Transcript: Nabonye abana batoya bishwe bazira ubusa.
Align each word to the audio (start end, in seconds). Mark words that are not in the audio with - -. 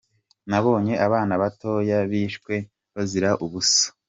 Nabonye 0.49 0.93
abana 1.05 1.33
batoya 1.41 1.97
bishwe 2.11 2.53
bazira 2.93 3.29
ubusa. 3.45 3.85